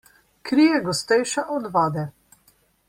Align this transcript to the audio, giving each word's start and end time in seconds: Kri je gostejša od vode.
Kri 0.49 0.65
je 0.69 0.79
gostejša 0.87 1.45
od 1.59 1.71
vode. 1.77 2.09